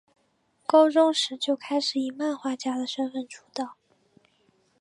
[0.65, 3.77] 高中时就开始以漫画家的身份出道。